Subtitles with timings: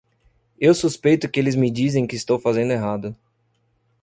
[0.59, 3.15] Eu suspeito que eles me dizem que estou fazendo errado.